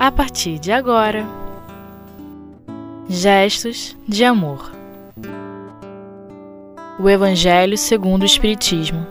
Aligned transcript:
a 0.00 0.10
partir 0.10 0.58
de 0.58 0.72
agora. 0.72 1.26
Gestos 3.06 3.94
de 4.08 4.24
amor. 4.24 4.72
O 6.98 7.06
Evangelho 7.06 7.76
segundo 7.76 8.22
o 8.22 8.24
Espiritismo. 8.24 9.06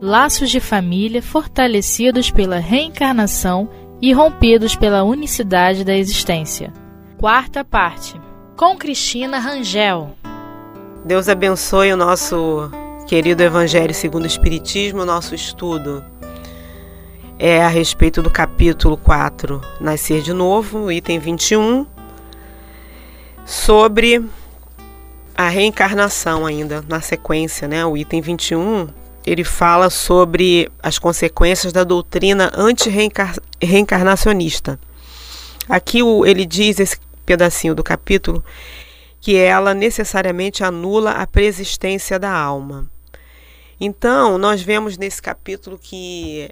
Laços 0.00 0.50
de 0.50 0.58
família 0.58 1.22
fortalecidos 1.22 2.28
pela 2.32 2.58
reencarnação 2.58 3.68
e 4.00 4.12
rompidos 4.12 4.74
pela 4.74 5.04
unicidade 5.04 5.84
da 5.84 5.96
existência. 5.96 6.72
Quarta 7.18 7.64
parte. 7.64 8.20
Com 8.56 8.76
Cristina 8.76 9.38
Rangel. 9.38 10.10
Deus 11.04 11.28
abençoe 11.28 11.92
o 11.92 11.96
nosso 11.96 12.68
querido 13.06 13.44
Evangelho 13.44 13.94
segundo 13.94 14.24
o 14.24 14.26
Espiritismo, 14.26 15.04
nosso 15.04 15.36
estudo 15.36 16.04
é 17.44 17.60
a 17.60 17.66
respeito 17.66 18.22
do 18.22 18.30
capítulo 18.30 18.96
4, 18.96 19.60
Nascer 19.80 20.22
de 20.22 20.32
Novo, 20.32 20.92
item 20.92 21.18
21, 21.18 21.84
sobre 23.44 24.24
a 25.34 25.48
reencarnação 25.48 26.46
ainda, 26.46 26.84
na 26.88 27.00
sequência, 27.00 27.66
né? 27.66 27.84
O 27.84 27.96
item 27.96 28.20
21, 28.20 28.86
ele 29.26 29.42
fala 29.42 29.90
sobre 29.90 30.70
as 30.80 31.00
consequências 31.00 31.72
da 31.72 31.82
doutrina 31.82 32.52
anti-reencarnacionista. 32.54 34.78
Aqui 35.68 35.98
ele 36.24 36.46
diz, 36.46 36.78
esse 36.78 36.96
pedacinho 37.26 37.74
do 37.74 37.82
capítulo, 37.82 38.44
que 39.20 39.34
ela 39.34 39.74
necessariamente 39.74 40.62
anula 40.62 41.10
a 41.10 41.26
preexistência 41.26 42.20
da 42.20 42.30
alma. 42.30 42.88
Então, 43.80 44.38
nós 44.38 44.62
vemos 44.62 44.96
nesse 44.96 45.20
capítulo 45.20 45.76
que 45.76 46.48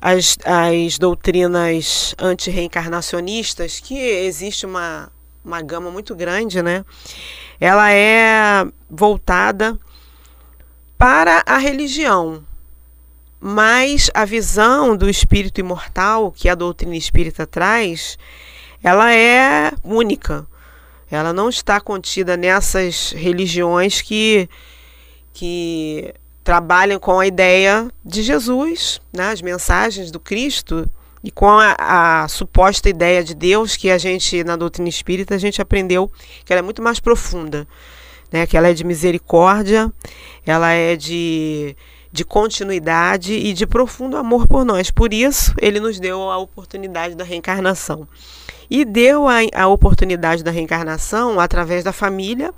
as, 0.00 0.38
as 0.44 0.98
doutrinas 0.98 2.14
anti-reencarnacionistas, 2.18 3.80
que 3.80 3.98
existe 3.98 4.64
uma, 4.64 5.10
uma 5.44 5.60
gama 5.60 5.90
muito 5.90 6.14
grande, 6.14 6.62
né? 6.62 6.84
Ela 7.60 7.92
é 7.92 8.66
voltada 8.88 9.78
para 10.96 11.42
a 11.44 11.58
religião, 11.58 12.44
mas 13.38 14.10
a 14.14 14.24
visão 14.24 14.96
do 14.96 15.08
espírito 15.08 15.60
imortal 15.60 16.32
que 16.32 16.48
a 16.48 16.54
doutrina 16.54 16.96
espírita 16.96 17.46
traz, 17.46 18.18
ela 18.82 19.12
é 19.14 19.72
única. 19.84 20.46
Ela 21.10 21.32
não 21.32 21.48
está 21.48 21.80
contida 21.80 22.36
nessas 22.36 23.12
religiões 23.12 24.00
que, 24.00 24.48
que 25.32 26.14
trabalham 26.42 26.98
com 26.98 27.18
a 27.18 27.26
ideia 27.26 27.90
de 28.04 28.22
Jesus, 28.22 29.00
né, 29.12 29.30
as 29.30 29.42
mensagens 29.42 30.10
do 30.10 30.18
Cristo 30.18 30.88
e 31.22 31.30
com 31.30 31.48
a, 31.48 31.76
a, 31.78 32.28
suposta 32.28 32.88
ideia 32.88 33.22
de 33.22 33.34
Deus 33.34 33.76
que 33.76 33.90
a 33.90 33.98
gente 33.98 34.42
na 34.42 34.56
doutrina 34.56 34.88
espírita 34.88 35.34
a 35.34 35.38
gente 35.38 35.60
aprendeu 35.60 36.10
que 36.44 36.52
ela 36.52 36.60
é 36.60 36.62
muito 36.62 36.82
mais 36.82 36.98
profunda, 36.98 37.68
né, 38.32 38.46
que 38.46 38.56
ela 38.56 38.68
é 38.68 38.74
de 38.74 38.84
misericórdia, 38.84 39.92
ela 40.46 40.70
é 40.72 40.96
de 40.96 41.76
de 42.12 42.24
continuidade 42.24 43.32
e 43.32 43.52
de 43.52 43.66
profundo 43.66 44.16
amor 44.16 44.46
por 44.46 44.64
nós. 44.64 44.90
Por 44.90 45.14
isso, 45.14 45.54
ele 45.60 45.78
nos 45.78 46.00
deu 46.00 46.28
a 46.30 46.38
oportunidade 46.38 47.14
da 47.14 47.24
reencarnação. 47.24 48.08
E 48.68 48.84
deu 48.84 49.28
a, 49.28 49.38
a 49.54 49.68
oportunidade 49.68 50.42
da 50.42 50.50
reencarnação 50.50 51.38
através 51.38 51.84
da 51.84 51.92
família, 51.92 52.52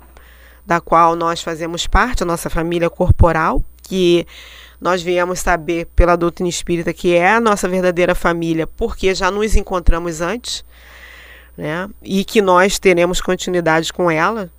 da 0.65 0.81
qual 0.81 1.15
nós 1.15 1.41
fazemos 1.41 1.85
parte, 1.85 2.23
a 2.23 2.25
nossa 2.25 2.49
família 2.49 2.89
corporal, 2.89 3.63
que 3.93 4.25
nós 4.81 5.03
viemos 5.03 5.39
saber 5.39 5.85
pela 5.95 6.15
doutrina 6.15 6.49
espírita 6.49 6.91
que 6.91 7.13
é 7.13 7.33
a 7.33 7.39
nossa 7.39 7.69
verdadeira 7.69 8.15
família, 8.15 8.65
porque 8.65 9.13
já 9.13 9.29
nos 9.29 9.55
encontramos 9.55 10.19
antes, 10.19 10.65
né? 11.55 11.87
E 12.01 12.25
que 12.25 12.41
nós 12.41 12.79
teremos 12.79 13.21
continuidade 13.21 13.93
com 13.93 14.09
ela, 14.09 14.49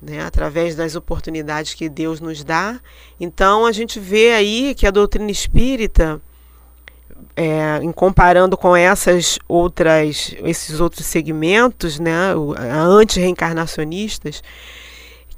né? 0.00 0.20
Através 0.20 0.76
das 0.76 0.94
oportunidades 0.94 1.72
que 1.72 1.88
Deus 1.88 2.20
nos 2.20 2.44
dá. 2.44 2.78
Então 3.18 3.64
a 3.64 3.72
gente 3.72 3.98
vê 3.98 4.32
aí 4.32 4.74
que 4.74 4.86
a 4.86 4.90
doutrina 4.90 5.30
espírita, 5.30 6.20
é, 7.34 7.78
em 7.82 7.92
comparando 7.92 8.58
com 8.58 8.76
essas 8.76 9.38
outras, 9.48 10.34
esses 10.44 10.80
outros 10.80 11.06
segmentos, 11.06 11.98
né? 11.98 12.34
Anti-reencarnacionistas, 12.58 14.42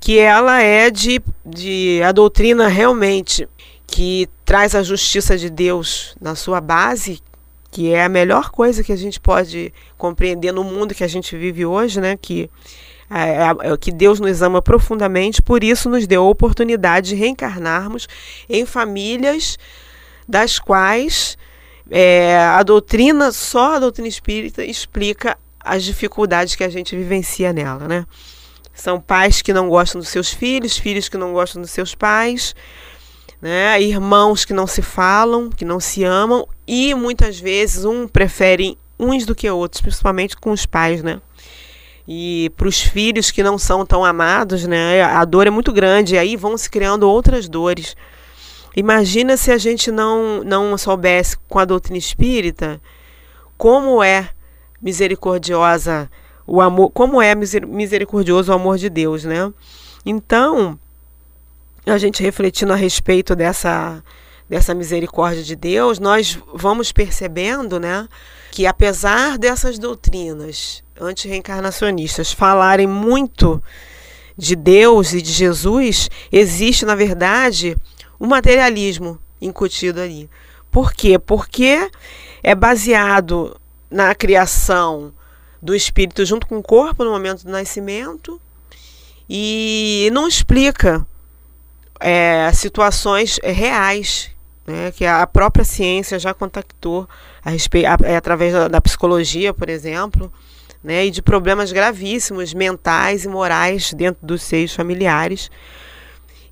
que 0.02 0.18
ela 0.18 0.60
é 0.60 0.90
de, 0.90 1.22
de 1.46 2.02
a 2.02 2.10
doutrina 2.10 2.66
realmente 2.66 3.48
que 3.86 4.28
traz 4.44 4.74
a 4.74 4.82
justiça 4.82 5.38
de 5.38 5.48
Deus 5.48 6.16
na 6.20 6.34
sua 6.34 6.60
base, 6.60 7.22
que 7.70 7.92
é 7.92 8.02
a 8.02 8.08
melhor 8.08 8.50
coisa 8.50 8.82
que 8.82 8.90
a 8.90 8.96
gente 8.96 9.20
pode 9.20 9.72
compreender 9.96 10.50
no 10.50 10.64
mundo 10.64 10.92
que 10.92 11.04
a 11.04 11.08
gente 11.08 11.36
vive 11.36 11.64
hoje, 11.64 12.00
né? 12.00 12.18
Que 12.20 12.50
é, 13.08 13.72
é, 13.72 13.76
que 13.76 13.92
Deus 13.92 14.18
nos 14.18 14.42
ama 14.42 14.60
profundamente, 14.60 15.40
por 15.40 15.62
isso 15.62 15.88
nos 15.88 16.04
deu 16.04 16.24
a 16.24 16.28
oportunidade 16.28 17.10
de 17.10 17.14
reencarnarmos 17.14 18.08
em 18.48 18.66
famílias 18.66 19.56
das 20.28 20.58
quais 20.58 21.38
é, 21.88 22.38
a 22.38 22.62
doutrina, 22.64 23.30
só 23.30 23.76
a 23.76 23.78
doutrina 23.78 24.08
espírita, 24.08 24.64
explica 24.64 25.38
as 25.60 25.84
dificuldades 25.84 26.56
que 26.56 26.64
a 26.64 26.69
gente 26.69 26.96
vivencia 26.96 27.52
nela, 27.52 27.86
né? 27.86 28.04
São 28.72 29.00
pais 29.00 29.42
que 29.42 29.52
não 29.52 29.68
gostam 29.68 30.00
dos 30.00 30.08
seus 30.08 30.32
filhos, 30.32 30.76
filhos 30.76 31.08
que 31.08 31.16
não 31.16 31.32
gostam 31.32 31.60
dos 31.60 31.70
seus 31.70 31.94
pais, 31.94 32.54
né? 33.40 33.80
irmãos 33.80 34.44
que 34.44 34.52
não 34.52 34.66
se 34.66 34.82
falam, 34.82 35.50
que 35.50 35.64
não 35.64 35.78
se 35.78 36.04
amam, 36.04 36.46
e 36.66 36.94
muitas 36.94 37.38
vezes 37.38 37.84
um 37.84 38.08
prefere 38.08 38.78
uns 38.98 39.26
do 39.26 39.34
que 39.34 39.50
outros, 39.50 39.80
principalmente 39.82 40.36
com 40.36 40.52
os 40.52 40.64
pais, 40.64 41.02
né? 41.02 41.20
E 42.06 42.50
para 42.56 42.68
os 42.68 42.80
filhos 42.80 43.30
que 43.30 43.42
não 43.42 43.58
são 43.58 43.84
tão 43.84 44.04
amados, 44.04 44.66
né? 44.66 45.02
A 45.02 45.24
dor 45.24 45.46
é 45.46 45.50
muito 45.50 45.72
grande, 45.72 46.14
e 46.14 46.18
aí 46.18 46.36
vão 46.36 46.56
se 46.56 46.70
criando 46.70 47.08
outras 47.08 47.48
dores. 47.48 47.96
Imagina 48.74 49.36
se 49.36 49.50
a 49.50 49.58
gente 49.58 49.90
não, 49.90 50.42
não 50.42 50.76
soubesse 50.78 51.36
com 51.48 51.58
a 51.58 51.64
doutrina 51.64 51.98
espírita 51.98 52.80
como 53.58 54.02
é 54.02 54.30
misericordiosa 54.80 56.10
o 56.52 56.60
amor, 56.60 56.90
como 56.90 57.22
é 57.22 57.34
misericordioso 57.34 58.52
o 58.52 58.54
amor 58.54 58.76
de 58.76 58.90
Deus, 58.90 59.24
né? 59.24 59.50
Então, 60.04 60.78
a 61.86 61.96
gente 61.96 62.22
refletindo 62.22 62.74
a 62.74 62.76
respeito 62.76 63.34
dessa 63.34 64.04
dessa 64.50 64.74
misericórdia 64.74 65.42
de 65.42 65.56
Deus, 65.56 65.98
nós 65.98 66.38
vamos 66.52 66.92
percebendo, 66.92 67.80
né, 67.80 68.06
que 68.50 68.66
apesar 68.66 69.38
dessas 69.38 69.78
doutrinas 69.78 70.84
anti-reencarnacionistas 71.00 72.32
falarem 72.32 72.86
muito 72.86 73.62
de 74.36 74.54
Deus 74.54 75.14
e 75.14 75.22
de 75.22 75.32
Jesus, 75.32 76.10
existe, 76.30 76.84
na 76.84 76.94
verdade, 76.94 77.78
um 78.20 78.26
materialismo 78.26 79.19
incutido 79.40 80.02
ali. 80.02 80.28
Por 80.70 80.92
quê? 80.92 81.19
Porque 81.19 81.90
é 82.42 82.54
baseado 82.54 83.58
na 83.90 84.14
criação 84.14 85.14
do 85.62 85.74
espírito 85.74 86.26
junto 86.26 86.46
com 86.46 86.58
o 86.58 86.62
corpo 86.62 87.04
no 87.04 87.10
momento 87.12 87.44
do 87.44 87.52
nascimento 87.52 88.40
e 89.30 90.10
não 90.12 90.26
explica 90.26 91.06
é, 92.00 92.50
situações 92.52 93.38
reais 93.42 94.30
né, 94.66 94.92
que 94.92 95.06
a 95.06 95.26
própria 95.26 95.64
ciência 95.64 96.18
já 96.18 96.34
contactou 96.34 97.08
a 97.44 97.50
respeito, 97.50 97.86
a, 97.86 97.96
é, 98.02 98.16
através 98.16 98.52
da, 98.52 98.68
da, 98.68 98.80
psicologia, 98.80 99.54
por 99.54 99.68
exemplo, 99.68 100.32
né, 100.82 101.06
e 101.06 101.10
de 101.10 101.22
problemas 101.22 101.72
gravíssimos 101.72 102.52
mentais 102.52 103.24
e 103.24 103.28
morais 103.28 103.92
dentro 103.92 104.24
dos 104.24 104.42
seios 104.42 104.74
familiares. 104.74 105.50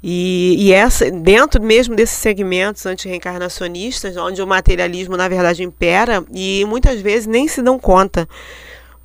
E, 0.02 0.56
e 0.58 0.72
essa, 0.72 1.10
dentro 1.10 1.62
mesmo 1.62 1.94
desses 1.94 2.16
segmentos 2.16 2.86
anti-reencarnacionistas, 2.86 4.16
onde 4.16 4.40
o 4.40 4.46
materialismo 4.46 5.16
na 5.16 5.28
verdade 5.28 5.62
impera, 5.62 6.24
e 6.32 6.64
muitas 6.66 7.00
vezes 7.00 7.26
nem 7.26 7.46
se 7.46 7.60
dão 7.60 7.78
conta 7.78 8.26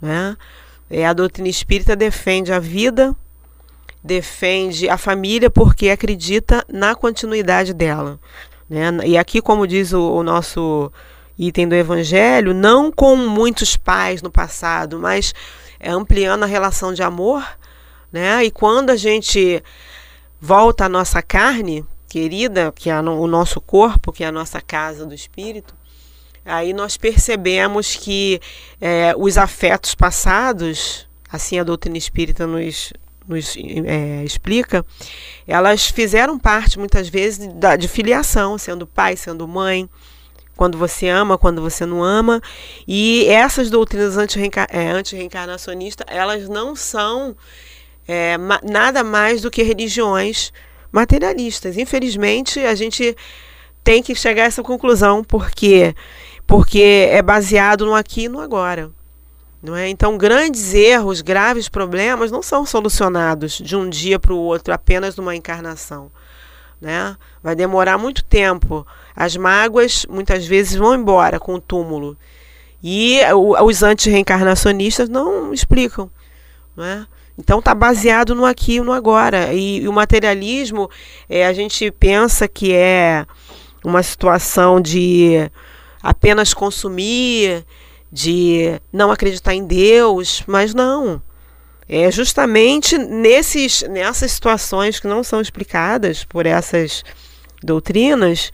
né? 0.05 0.37
É, 0.89 1.05
a 1.05 1.13
doutrina 1.13 1.49
espírita 1.49 1.95
defende 1.95 2.53
a 2.53 2.59
vida, 2.59 3.15
defende 4.03 4.87
a 4.87 4.97
família 4.97 5.49
porque 5.49 5.89
acredita 5.89 6.63
na 6.69 6.95
continuidade 6.95 7.73
dela. 7.73 8.19
Né? 8.69 8.91
E 9.05 9.17
aqui, 9.17 9.41
como 9.41 9.67
diz 9.67 9.93
o, 9.93 10.01
o 10.01 10.23
nosso 10.23 10.91
item 11.37 11.67
do 11.67 11.75
Evangelho, 11.75 12.53
não 12.53 12.91
com 12.91 13.15
muitos 13.15 13.75
pais 13.75 14.21
no 14.21 14.31
passado, 14.31 14.99
mas 14.99 15.33
é 15.79 15.89
ampliando 15.89 16.43
a 16.43 16.47
relação 16.47 16.93
de 16.93 17.03
amor. 17.03 17.43
Né? 18.11 18.45
E 18.45 18.51
quando 18.51 18.91
a 18.91 18.95
gente 18.95 19.61
volta 20.39 20.85
à 20.85 20.89
nossa 20.89 21.21
carne 21.21 21.83
querida, 22.07 22.71
que 22.73 22.89
é 22.89 22.99
o 22.99 23.27
nosso 23.27 23.59
corpo, 23.59 24.13
que 24.13 24.23
é 24.23 24.27
a 24.27 24.31
nossa 24.31 24.61
casa 24.61 25.05
do 25.05 25.13
espírito, 25.13 25.74
aí 26.45 26.73
nós 26.73 26.95
percebemos 26.95 27.95
que 27.95 28.39
é, 28.79 29.13
os 29.17 29.37
afetos 29.37 29.95
passados, 29.95 31.07
assim 31.29 31.59
a 31.59 31.63
doutrina 31.63 31.97
espírita 31.97 32.45
nos, 32.45 32.93
nos 33.27 33.57
é, 33.57 34.23
explica, 34.23 34.85
elas 35.47 35.87
fizeram 35.87 36.37
parte 36.37 36.77
muitas 36.77 37.09
vezes 37.09 37.47
da, 37.55 37.75
de 37.75 37.87
filiação, 37.87 38.57
sendo 38.57 38.85
pai, 38.85 39.17
sendo 39.17 39.47
mãe, 39.47 39.89
quando 40.55 40.77
você 40.77 41.07
ama, 41.09 41.37
quando 41.37 41.61
você 41.61 41.85
não 41.85 42.03
ama. 42.03 42.41
E 42.87 43.25
essas 43.27 43.69
doutrinas 43.69 44.15
é, 44.69 44.91
anti-reencarnacionistas, 44.91 46.05
elas 46.09 46.47
não 46.47 46.75
são 46.75 47.35
é, 48.07 48.37
ma 48.37 48.59
nada 48.63 49.03
mais 49.03 49.41
do 49.41 49.51
que 49.51 49.63
religiões 49.63 50.53
materialistas. 50.91 51.77
Infelizmente, 51.77 52.59
a 52.59 52.75
gente 52.75 53.15
tem 53.83 54.01
que 54.01 54.15
chegar 54.15 54.43
a 54.43 54.45
essa 54.47 54.63
conclusão, 54.63 55.23
porque 55.23 55.93
porque 56.47 57.09
é 57.11 57.21
baseado 57.21 57.85
no 57.85 57.95
aqui 57.95 58.23
e 58.23 58.29
no 58.29 58.39
agora. 58.39 58.91
Não 59.61 59.75
é? 59.75 59.89
Então, 59.89 60.17
grandes 60.17 60.73
erros, 60.73 61.21
graves 61.21 61.67
problemas 61.67 62.31
não 62.31 62.43
são 62.43 62.65
solucionados 62.65 63.53
de 63.53 63.75
um 63.75 63.89
dia 63.89 64.19
para 64.19 64.33
o 64.33 64.37
outro, 64.37 64.73
apenas 64.73 65.15
numa 65.15 65.35
encarnação. 65.35 66.11
Né? 66.79 67.17
Vai 67.41 67.55
demorar 67.55 67.97
muito 67.97 68.23
tempo. 68.23 68.85
As 69.15 69.35
mágoas 69.35 70.05
muitas 70.07 70.45
vezes 70.45 70.75
vão 70.75 70.93
embora 70.93 71.39
com 71.39 71.55
o 71.55 71.61
túmulo. 71.61 72.15
E 72.83 73.19
os 73.63 73.81
anti-reencarnacionistas 73.81 75.09
não 75.09 75.51
explicam. 75.51 76.11
Né? 76.77 77.07
Então 77.35 77.57
está 77.57 77.73
baseado 77.73 78.35
no 78.35 78.45
aqui 78.45 78.75
e 78.75 78.81
no 78.81 78.91
agora. 78.91 79.51
E, 79.51 79.81
e 79.81 79.87
o 79.87 79.93
materialismo, 79.93 80.89
é, 81.27 81.47
a 81.47 81.53
gente 81.53 81.89
pensa 81.89 82.47
que 82.47 82.71
é 82.71 83.25
uma 83.83 84.03
situação 84.03 84.79
de 84.79 85.49
apenas 86.05 86.53
consumir, 86.53 87.65
de 88.11 88.79
não 88.93 89.11
acreditar 89.11 89.55
em 89.55 89.65
Deus, 89.65 90.43
mas 90.45 90.73
não. 90.73 91.19
É 91.89 92.11
justamente 92.11 92.95
nesses, 92.97 93.81
nessas 93.89 94.31
situações 94.31 94.99
que 94.99 95.07
não 95.07 95.23
são 95.23 95.41
explicadas 95.41 96.23
por 96.23 96.45
essas 96.45 97.03
doutrinas 97.63 98.51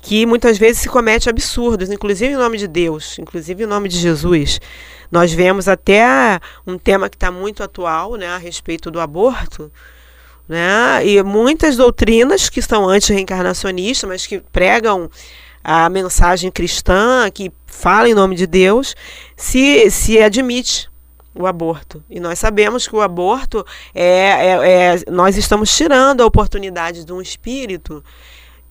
que 0.00 0.24
muitas 0.24 0.56
vezes 0.56 0.82
se 0.82 0.88
comete 0.88 1.28
absurdos, 1.28 1.90
inclusive 1.90 2.32
em 2.32 2.36
nome 2.36 2.56
de 2.56 2.66
Deus, 2.66 3.18
inclusive 3.18 3.64
em 3.64 3.66
nome 3.66 3.88
de 3.88 3.98
Jesus. 3.98 4.58
Nós 5.10 5.32
vemos 5.32 5.68
até 5.68 6.40
um 6.66 6.78
tema 6.78 7.10
que 7.10 7.16
está 7.16 7.30
muito 7.30 7.62
atual, 7.62 8.14
né, 8.16 8.28
a 8.28 8.38
respeito 8.38 8.90
do 8.90 9.00
aborto, 9.00 9.70
né, 10.48 11.04
e 11.04 11.22
muitas 11.22 11.76
doutrinas 11.76 12.48
que 12.48 12.62
são 12.62 12.88
anti-reencarnacionistas, 12.88 14.08
mas 14.08 14.26
que 14.26 14.40
pregam 14.52 15.10
a 15.68 15.88
mensagem 15.88 16.48
cristã, 16.48 17.28
que 17.28 17.50
fala 17.66 18.08
em 18.08 18.14
nome 18.14 18.36
de 18.36 18.46
Deus, 18.46 18.94
se, 19.36 19.90
se 19.90 20.16
admite 20.22 20.88
o 21.34 21.44
aborto. 21.44 22.04
E 22.08 22.20
nós 22.20 22.38
sabemos 22.38 22.86
que 22.86 22.94
o 22.94 23.00
aborto 23.00 23.66
é, 23.92 24.04
é, 24.04 24.94
é, 24.94 25.10
nós 25.10 25.36
estamos 25.36 25.76
tirando 25.76 26.20
a 26.20 26.26
oportunidade 26.26 27.04
de 27.04 27.12
um 27.12 27.20
espírito 27.20 28.00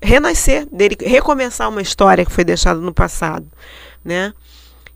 renascer, 0.02 0.66
dele 0.72 0.96
recomeçar 1.02 1.68
uma 1.68 1.82
história 1.82 2.26
que 2.26 2.32
foi 2.32 2.46
deixada 2.46 2.80
no 2.80 2.94
passado, 2.94 3.46
né? 4.02 4.34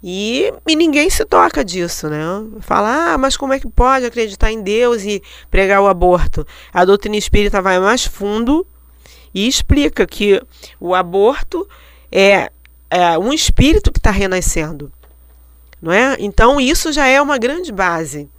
E, 0.02 0.54
e 0.66 0.78
ninguém 0.78 1.10
se 1.10 1.26
toca 1.26 1.66
disso, 1.66 2.08
né? 2.08 2.24
Fala, 2.62 3.14
ah, 3.14 3.18
mas 3.18 3.36
como 3.36 3.52
é 3.52 3.60
que 3.60 3.68
pode 3.68 4.06
acreditar 4.06 4.50
em 4.54 4.62
Deus 4.62 5.04
e 5.04 5.22
pregar 5.52 5.82
o 5.82 5.88
aborto? 5.88 6.48
A 6.72 6.86
doutrina 6.86 7.18
espírita 7.18 7.62
vai 7.62 7.78
mais 7.78 8.06
fundo 8.06 8.66
e 9.34 9.48
explica 9.48 10.06
que 10.06 10.42
o 10.80 10.96
aborto 10.96 11.68
é, 12.12 12.52
é 12.90 13.18
um 13.18 13.32
espírito 13.34 13.92
que 13.92 14.00
está 14.00 14.12
renascendo. 14.12 14.92
Não 15.82 15.92
é? 15.92 16.18
Então, 16.20 16.60
isso 16.60 16.92
já 16.92 17.08
é 17.08 17.22
uma 17.22 17.38
grande 17.38 17.72
base. 17.72 18.30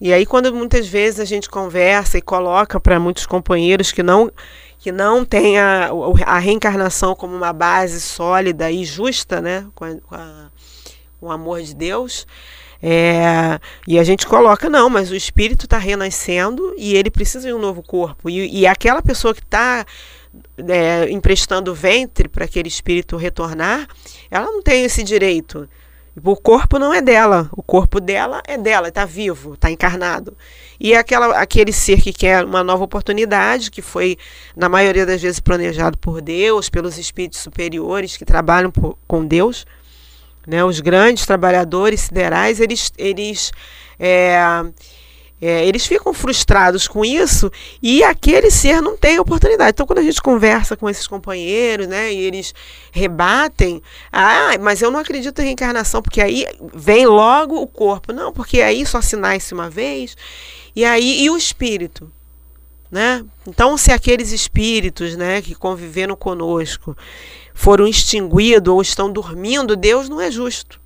E 0.00 0.12
aí, 0.12 0.24
quando 0.24 0.54
muitas 0.54 0.86
vezes 0.86 1.20
a 1.20 1.24
gente 1.24 1.48
conversa 1.48 2.18
e 2.18 2.22
coloca 2.22 2.80
para 2.80 2.98
muitos 2.98 3.26
companheiros 3.26 3.92
que 3.92 4.02
não 4.02 4.30
que 4.78 4.90
não 4.90 5.26
têm 5.26 5.58
a, 5.58 5.90
a, 6.24 6.38
reencarnação 6.38 7.14
como 7.14 7.36
uma 7.36 7.52
base 7.52 8.00
sólida 8.00 8.70
e 8.70 8.82
justa, 8.82 9.38
né, 9.38 9.66
com, 9.74 9.84
a, 9.84 9.94
com, 9.96 10.14
a, 10.14 10.50
com 11.20 11.26
o 11.26 11.30
amor 11.30 11.60
de 11.60 11.74
Deus, 11.74 12.26
é, 12.82 13.60
e 13.86 13.98
a 13.98 14.04
gente 14.04 14.26
coloca, 14.26 14.68
não, 14.70 14.88
mas 14.88 15.10
o 15.10 15.14
espírito 15.14 15.66
está 15.66 15.76
renascendo 15.76 16.74
e 16.78 16.94
ele 16.96 17.10
precisa 17.10 17.46
de 17.46 17.54
um 17.54 17.58
novo 17.58 17.82
corpo. 17.82 18.30
E, 18.30 18.60
e 18.60 18.66
aquela 18.66 19.02
pessoa 19.02 19.34
que 19.34 19.42
está 19.42 19.84
é, 20.68 21.10
emprestando 21.10 21.72
o 21.72 21.74
ventre 21.74 22.28
para 22.28 22.44
aquele 22.44 22.68
espírito 22.68 23.16
retornar, 23.16 23.86
ela 24.30 24.46
não 24.46 24.62
tem 24.62 24.84
esse 24.84 25.02
direito. 25.02 25.68
O 26.22 26.36
corpo 26.36 26.78
não 26.78 26.92
é 26.92 27.00
dela, 27.00 27.48
o 27.52 27.62
corpo 27.62 28.00
dela 28.00 28.42
é 28.46 28.58
dela, 28.58 28.88
está 28.88 29.04
vivo, 29.04 29.54
está 29.54 29.70
encarnado. 29.70 30.36
E 30.78 30.94
aquela, 30.94 31.36
aquele 31.36 31.72
ser 31.72 32.00
que 32.00 32.12
quer 32.12 32.44
uma 32.44 32.64
nova 32.64 32.82
oportunidade, 32.82 33.70
que 33.70 33.80
foi, 33.80 34.16
na 34.56 34.68
maioria 34.68 35.06
das 35.06 35.22
vezes, 35.22 35.38
planejado 35.38 35.96
por 35.98 36.20
Deus, 36.20 36.68
pelos 36.68 36.98
espíritos 36.98 37.38
superiores 37.38 38.16
que 38.16 38.24
trabalham 38.24 38.70
por, 38.70 38.98
com 39.06 39.24
Deus, 39.24 39.64
né, 40.46 40.64
os 40.64 40.80
grandes 40.80 41.26
trabalhadores 41.26 42.02
siderais, 42.02 42.60
eles, 42.60 42.92
eles 42.96 43.52
é, 43.98 44.38
é, 45.40 45.66
eles 45.66 45.86
ficam 45.86 46.12
frustrados 46.12 46.86
com 46.86 47.02
isso 47.02 47.50
e 47.82 48.04
aquele 48.04 48.50
ser 48.50 48.82
não 48.82 48.96
tem 48.96 49.18
oportunidade. 49.18 49.70
Então, 49.70 49.86
quando 49.86 50.00
a 50.00 50.02
gente 50.02 50.20
conversa 50.20 50.76
com 50.76 50.88
esses 50.88 51.06
companheiros, 51.06 51.86
né, 51.86 52.12
e 52.12 52.18
eles 52.18 52.54
rebatem, 52.92 53.82
ah, 54.12 54.50
mas 54.60 54.82
eu 54.82 54.90
não 54.90 55.00
acredito 55.00 55.40
em 55.40 55.46
reencarnação, 55.46 56.02
porque 56.02 56.20
aí 56.20 56.46
vem 56.74 57.06
logo 57.06 57.56
o 57.56 57.66
corpo. 57.66 58.12
Não, 58.12 58.32
porque 58.32 58.60
aí 58.60 58.84
só 58.84 59.00
se 59.00 59.16
nasce 59.16 59.54
uma 59.54 59.70
vez, 59.70 60.14
e 60.76 60.84
aí 60.84 61.24
e 61.24 61.30
o 61.30 61.36
espírito. 61.36 62.12
Né? 62.90 63.24
Então, 63.46 63.76
se 63.76 63.92
aqueles 63.92 64.32
espíritos 64.32 65.16
né, 65.16 65.40
que 65.40 65.54
conviveram 65.54 66.16
conosco 66.16 66.96
foram 67.54 67.86
extinguidos 67.86 68.72
ou 68.72 68.82
estão 68.82 69.12
dormindo, 69.12 69.76
Deus 69.76 70.08
não 70.08 70.20
é 70.20 70.30
justo. 70.30 70.80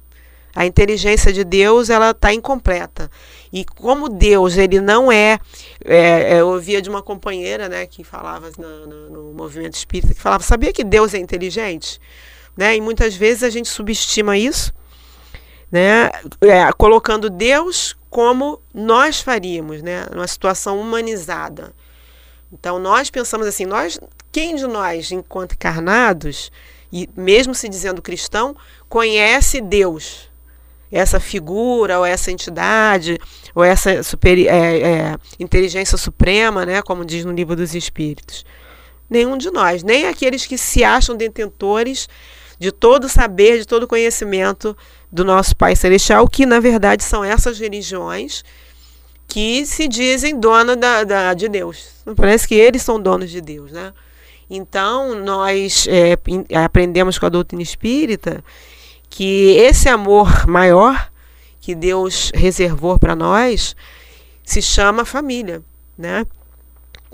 A 0.54 0.64
inteligência 0.64 1.32
de 1.32 1.42
Deus 1.42 1.90
ela 1.90 2.10
está 2.10 2.32
incompleta. 2.32 3.10
E 3.52 3.64
como 3.64 4.08
Deus 4.08 4.56
ele 4.56 4.80
não 4.80 5.10
é, 5.10 5.38
é, 5.84 6.34
é, 6.34 6.40
eu 6.40 6.48
ouvia 6.48 6.80
de 6.80 6.88
uma 6.88 7.02
companheira, 7.02 7.68
né, 7.68 7.86
que 7.86 8.04
falava 8.04 8.50
no, 8.56 8.86
no, 8.86 9.10
no, 9.10 9.32
movimento 9.32 9.74
espírita, 9.74 10.14
que 10.14 10.20
falava, 10.20 10.44
sabia 10.44 10.72
que 10.72 10.84
Deus 10.84 11.12
é 11.14 11.18
inteligente, 11.18 12.00
né? 12.56 12.76
E 12.76 12.80
muitas 12.80 13.16
vezes 13.16 13.42
a 13.42 13.50
gente 13.50 13.68
subestima 13.68 14.38
isso, 14.38 14.72
né? 15.72 16.10
É, 16.40 16.72
colocando 16.76 17.28
Deus 17.28 17.96
como 18.08 18.62
nós 18.72 19.20
faríamos, 19.20 19.82
né? 19.82 20.06
Numa 20.12 20.28
situação 20.28 20.80
humanizada. 20.80 21.72
Então 22.54 22.78
nós 22.78 23.10
pensamos 23.10 23.46
assim, 23.46 23.66
nós, 23.66 23.98
quem 24.30 24.54
de 24.54 24.66
nós, 24.66 25.11
enquanto 25.11 25.52
encarnados, 25.52 26.52
e 26.92 27.11
mesmo 27.16 27.54
se 27.54 27.68
dizendo 27.68 28.00
cristão, 28.00 28.56
conhece 28.88 29.61
Deus? 29.61 30.32
essa 30.92 31.18
figura 31.18 31.99
ou 31.99 32.06
essa 32.06 32.30
entidade 32.30 33.18
ou 33.52 33.64
essa 33.64 34.00
super, 34.04 34.38
é, 34.38 34.46
é, 34.46 35.16
inteligência 35.40 35.99
suprema, 35.99 36.64
né, 36.64 36.80
como 36.82 37.04
diz 37.04 37.25
no 37.25 37.32
livro 37.32 37.56
dos 37.56 37.75
Espíritos. 37.75 38.44
Nenhum 39.11 39.37
de 39.37 39.50
nós, 39.50 39.82
nem 39.82 40.06
aqueles 40.06 40.46
que 40.46 40.56
se 40.56 40.84
acham 40.84 41.16
detentores 41.16 42.08
de 42.61 42.70
todo 42.70 43.08
saber, 43.08 43.58
de 43.58 43.66
todo 43.66 43.88
conhecimento 43.88 44.76
do 45.11 45.25
nosso 45.25 45.56
Pai 45.56 45.75
Celestial, 45.75 46.28
que 46.28 46.46
na 46.46 46.61
verdade 46.61 47.02
são 47.02 47.25
essas 47.25 47.58
religiões 47.58 48.44
que 49.35 49.67
se 49.67 49.88
dizem 49.88 50.38
dona 50.38 50.76
da, 50.76 51.03
da, 51.03 51.35
de 51.35 51.49
Deus. 51.49 51.88
Parece 52.14 52.47
que 52.47 52.55
eles 52.55 52.83
são 52.83 53.00
donos 53.00 53.33
de 53.33 53.41
Deus, 53.41 53.73
né? 53.73 53.93
Então, 54.49 55.19
nós 55.19 55.88
é, 55.88 56.17
aprendemos 56.57 57.19
com 57.19 57.26
a 57.26 57.29
doutrina 57.29 57.61
espírita 57.61 58.45
que 59.11 59.57
esse 59.57 59.88
amor 59.88 60.47
maior 60.47 61.11
que 61.61 61.75
Deus 61.75 62.31
reservou 62.33 62.97
para 62.97 63.17
nós 63.17 63.75
se 64.45 64.62
chama 64.62 65.05
família, 65.05 65.64
né? 65.99 66.25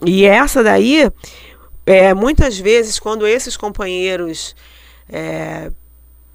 E 0.04 0.26
essa 0.26 0.62
daí, 0.62 1.10
é, 1.86 2.12
muitas 2.12 2.58
vezes, 2.58 2.98
quando 2.98 3.26
esses 3.26 3.56
companheiros 3.56 4.54
é, 5.08 5.72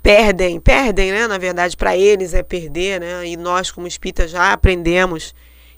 perdem, 0.01 0.59
perdem, 0.59 1.11
né? 1.11 1.27
Na 1.27 1.37
verdade, 1.37 1.77
para 1.77 1.95
eles 1.95 2.33
é 2.33 2.41
perder, 2.41 2.99
né? 2.99 3.27
E 3.27 3.37
nós, 3.37 3.69
como 3.69 3.85
espíritas, 3.85 4.31
já 4.31 4.51
aprendemos 4.51 5.35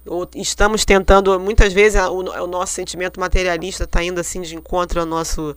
ou 0.07 0.27
estamos 0.35 0.85
tentando, 0.85 1.39
muitas 1.39 1.73
vezes 1.73 2.01
o, 2.01 2.19
o 2.19 2.47
nosso 2.47 2.73
sentimento 2.73 3.19
materialista 3.19 3.83
está 3.83 4.03
indo 4.03 4.19
assim 4.19 4.41
de 4.41 4.55
encontro 4.55 4.99
ao 4.99 5.05
nosso 5.05 5.55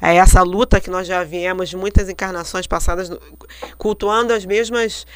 é 0.00 0.16
essa 0.16 0.42
luta 0.42 0.82
que 0.82 0.90
nós 0.90 1.06
já 1.06 1.24
viemos 1.24 1.70
de 1.70 1.78
muitas 1.78 2.10
encarnações 2.10 2.66
passadas 2.66 3.10
cultuando 3.78 4.34
as 4.34 4.44
mesmas 4.44 5.06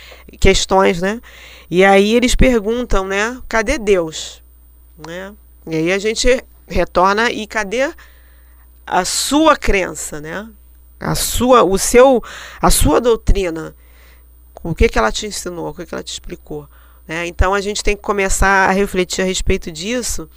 questões, 0.41 1.03
né? 1.03 1.21
E 1.71 1.85
aí 1.85 2.15
eles 2.15 2.35
perguntam, 2.35 3.07
né? 3.07 3.39
Cadê 3.47 3.77
Deus? 3.77 4.43
Né? 5.07 5.35
E 5.67 5.77
aí 5.77 5.93
a 5.93 5.99
gente 5.99 6.43
retorna 6.67 7.31
e 7.31 7.47
cadê 7.47 7.93
a 8.87 9.05
sua 9.05 9.57
crença, 9.57 10.23
né? 10.23 10.49
A 10.99 11.15
sua, 11.15 11.63
o 11.63 11.77
seu, 11.77 12.23
a 12.61 12.71
sua 12.71 12.99
doutrina. 12.99 13.77
O 14.63 14.75
que 14.75 14.89
que 14.89 14.99
ela 14.99 15.13
te 15.13 15.27
ensinou? 15.27 15.69
O 15.69 15.75
que 15.75 15.85
que 15.85 15.95
ela 15.95 16.03
te 16.03 16.13
explicou? 16.13 16.67
Né? 17.09 17.27
Então 17.27 17.55
a 17.55 17.61
gente 17.63 17.83
tem 17.83 17.97
que 17.97 18.03
começar 18.03 18.69
a 18.69 18.73
refletir 18.73 19.23
a 19.23 19.25
respeito 19.25 19.73
disso, 19.73 20.29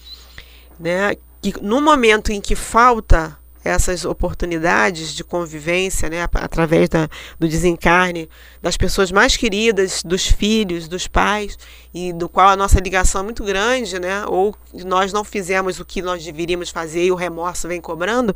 né? 0.79 1.15
Que 1.41 1.53
no 1.61 1.81
momento 1.81 2.31
em 2.31 2.39
que 2.39 2.55
falta 2.55 3.37
essas 3.63 4.05
oportunidades 4.05 5.13
de 5.13 5.23
convivência, 5.23 6.09
né, 6.09 6.27
através 6.33 6.89
da, 6.89 7.07
do 7.39 7.47
desencarne 7.47 8.29
das 8.61 8.75
pessoas 8.75 9.11
mais 9.11 9.37
queridas, 9.37 10.01
dos 10.03 10.25
filhos, 10.25 10.87
dos 10.87 11.07
pais, 11.07 11.57
e 11.93 12.11
do 12.13 12.27
qual 12.27 12.49
a 12.49 12.55
nossa 12.55 12.79
ligação 12.79 13.21
é 13.21 13.23
muito 13.23 13.43
grande, 13.43 13.99
né, 13.99 14.25
ou 14.27 14.55
nós 14.85 15.13
não 15.13 15.23
fizemos 15.23 15.79
o 15.79 15.85
que 15.85 16.01
nós 16.01 16.23
deveríamos 16.23 16.69
fazer 16.69 17.05
e 17.05 17.11
o 17.11 17.15
remorso 17.15 17.67
vem 17.67 17.79
cobrando, 17.79 18.35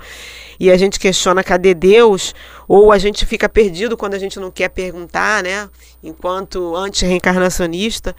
e 0.59 0.69
a 0.69 0.77
gente 0.77 0.99
questiona 0.99 1.43
cadê 1.43 1.73
Deus, 1.73 2.35
ou 2.67 2.91
a 2.91 2.97
gente 2.97 3.25
fica 3.25 3.49
perdido 3.49 3.97
quando 3.97 4.13
a 4.13 4.19
gente 4.19 4.39
não 4.39 4.51
quer 4.51 4.69
perguntar, 4.69 5.43
né, 5.43 5.69
enquanto 6.03 6.75
anti-reencarnacionista, 6.75 8.15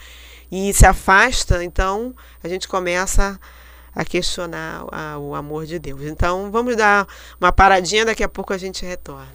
e 0.50 0.72
se 0.72 0.86
afasta, 0.86 1.62
então 1.64 2.14
a 2.42 2.48
gente 2.48 2.68
começa 2.68 3.32
a 3.32 3.65
a 3.96 4.04
questionar 4.04 4.84
a, 4.92 5.18
o 5.18 5.34
amor 5.34 5.64
de 5.64 5.78
Deus. 5.78 6.02
Então, 6.02 6.50
vamos 6.50 6.76
dar 6.76 7.08
uma 7.40 7.50
paradinha, 7.50 8.04
daqui 8.04 8.22
a 8.22 8.28
pouco 8.28 8.52
a 8.52 8.58
gente 8.58 8.84
retorna. 8.84 9.26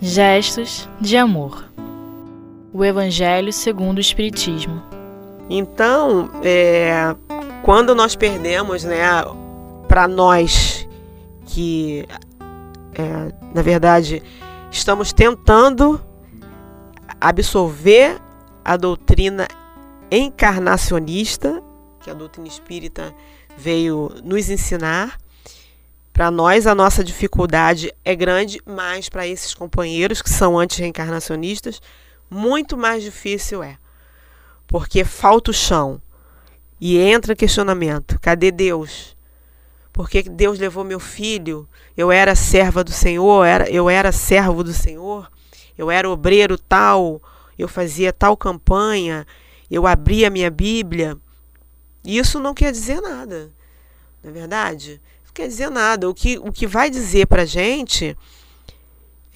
Gestos 0.00 0.88
de 0.98 1.18
amor. 1.18 1.68
O 2.72 2.82
Evangelho 2.82 3.52
segundo 3.52 3.98
o 3.98 4.00
Espiritismo. 4.00 4.82
Então, 5.50 6.30
é, 6.42 7.14
quando 7.62 7.94
nós 7.94 8.16
perdemos, 8.16 8.84
né, 8.84 9.02
para 9.86 10.08
nós 10.08 10.88
que, 11.44 12.06
é, 12.94 13.32
na 13.52 13.60
verdade, 13.60 14.22
estamos 14.70 15.12
tentando 15.12 16.00
absolver 17.20 18.20
a 18.64 18.76
doutrina 18.76 19.48
encarnacionista 20.10 21.62
que 22.00 22.10
a 22.10 22.14
doutrina 22.14 22.48
espírita 22.48 23.14
veio 23.56 24.14
nos 24.24 24.48
ensinar. 24.48 25.18
Para 26.12 26.30
nós, 26.30 26.66
a 26.66 26.74
nossa 26.74 27.04
dificuldade 27.04 27.92
é 28.04 28.14
grande, 28.14 28.60
mas 28.66 29.08
para 29.08 29.26
esses 29.26 29.54
companheiros 29.54 30.22
que 30.22 30.30
são 30.30 30.58
anti-reencarnacionistas, 30.58 31.80
muito 32.28 32.76
mais 32.76 33.02
difícil 33.02 33.62
é. 33.62 33.78
Porque 34.66 35.04
falta 35.04 35.50
o 35.50 35.54
chão 35.54 36.00
e 36.80 36.98
entra 36.98 37.36
questionamento: 37.36 38.18
cadê 38.20 38.50
Deus? 38.50 39.16
Por 39.92 40.08
que 40.08 40.22
Deus 40.22 40.58
levou 40.58 40.84
meu 40.84 41.00
filho? 41.00 41.68
Eu 41.96 42.12
era 42.12 42.34
serva 42.34 42.84
do 42.84 42.92
Senhor, 42.92 43.46
eu 43.68 43.90
era 43.90 44.12
servo 44.12 44.62
do 44.62 44.72
Senhor, 44.72 45.30
eu 45.76 45.90
era 45.90 46.08
obreiro 46.08 46.56
tal, 46.56 47.20
eu 47.58 47.68
fazia 47.68 48.12
tal 48.12 48.36
campanha, 48.36 49.26
eu 49.70 49.86
abria 49.86 50.30
minha 50.30 50.50
Bíblia. 50.50 51.16
Isso 52.04 52.38
não 52.38 52.54
quer 52.54 52.72
dizer 52.72 53.00
nada, 53.00 53.52
não 54.22 54.30
é 54.30 54.32
verdade? 54.32 55.00
Não 55.26 55.32
quer 55.34 55.48
dizer 55.48 55.70
nada. 55.70 56.08
O 56.08 56.14
que, 56.14 56.38
o 56.38 56.52
que 56.52 56.66
vai 56.66 56.88
dizer 56.88 57.26
para 57.26 57.42
a 57.42 57.46
gente 57.46 58.16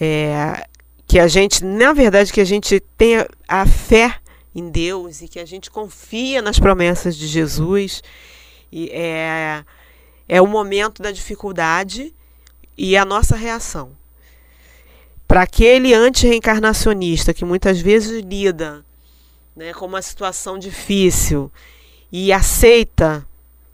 é 0.01 0.67
que 1.07 1.19
a 1.19 1.29
gente, 1.29 1.65
na 1.65 1.93
verdade, 1.93 2.33
que 2.33 2.41
a 2.41 2.45
gente 2.45 2.81
tenha 2.97 3.29
a 3.47 3.67
fé 3.67 4.19
em 4.55 4.71
Deus 4.71 5.21
e 5.21 5.29
que 5.29 5.39
a 5.39 5.45
gente 5.45 5.71
confia 5.71 6.41
nas 6.41 6.59
promessas 6.59 7.17
de 7.17 7.27
Jesus. 7.27 8.03
E 8.73 8.89
é, 8.91 9.65
é 10.28 10.40
o 10.40 10.47
momento 10.47 11.02
da 11.02 11.11
dificuldade 11.11 12.14
e 12.76 12.97
a 12.97 13.04
nossa 13.04 13.37
reação. 13.37 13.93
Para 15.26 15.43
aquele 15.43 15.95
anti-reencarnacionista 15.95 17.33
que 17.33 17.45
muitas 17.45 17.81
vezes 17.81 18.23
lida 18.25 18.85
né, 19.57 19.73
com 19.73 19.87
uma 19.87 20.02
situação 20.02 20.59
difícil 20.59 21.50
e 22.11 22.33
aceita 22.33 23.26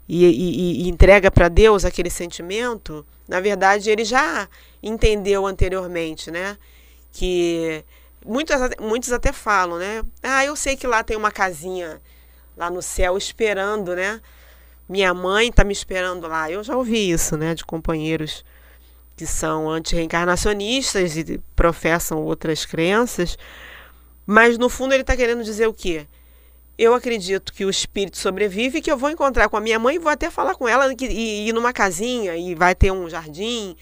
e, 0.07 0.25
e, 0.25 0.83
e 0.83 0.89
entrega 0.89 1.31
para 1.31 1.47
Deus 1.47 1.85
aquele 1.85 2.09
sentimento, 2.09 3.05
na 3.27 3.39
verdade 3.39 3.89
ele 3.89 4.03
já 4.03 4.47
entendeu 4.81 5.45
anteriormente, 5.45 6.29
né? 6.29 6.57
Que 7.11 7.83
muitos, 8.25 8.55
muitos 8.79 9.11
até 9.11 9.31
falam, 9.31 9.77
né? 9.77 10.03
Ah, 10.21 10.45
eu 10.45 10.55
sei 10.55 10.75
que 10.75 10.87
lá 10.87 11.03
tem 11.03 11.15
uma 11.15 11.31
casinha 11.31 12.01
lá 12.57 12.69
no 12.69 12.81
céu 12.81 13.17
esperando, 13.17 13.95
né? 13.95 14.21
Minha 14.87 15.13
mãe 15.13 15.49
está 15.49 15.63
me 15.63 15.73
esperando 15.73 16.27
lá. 16.27 16.49
Eu 16.51 16.63
já 16.63 16.75
ouvi 16.75 17.11
isso, 17.11 17.37
né, 17.37 17.55
de 17.55 17.65
companheiros 17.65 18.43
que 19.15 19.25
são 19.25 19.69
anti-reencarnacionistas 19.69 21.15
e 21.15 21.39
professam 21.55 22.23
outras 22.23 22.65
crenças, 22.65 23.37
mas 24.25 24.57
no 24.57 24.69
fundo 24.69 24.93
ele 24.93 25.01
está 25.01 25.15
querendo 25.15 25.43
dizer 25.43 25.67
o 25.67 25.73
quê? 25.73 26.07
Eu 26.77 26.95
acredito 26.95 27.53
que 27.53 27.63
o 27.63 27.69
espírito 27.69 28.17
sobrevive 28.17 28.79
e 28.79 28.81
que 28.81 28.91
eu 28.91 28.97
vou 28.97 29.11
encontrar 29.11 29.47
com 29.49 29.57
a 29.57 29.61
minha 29.61 29.77
mãe 29.77 29.97
e 29.97 29.99
vou 29.99 30.11
até 30.11 30.31
falar 30.31 30.55
com 30.55 30.67
ela 30.67 30.91
e 30.99 31.47
ir 31.47 31.53
numa 31.53 31.71
casinha 31.71 32.35
e 32.35 32.55
vai 32.55 32.73
ter 32.73 32.91
um 32.91 33.07
jardim. 33.07 33.75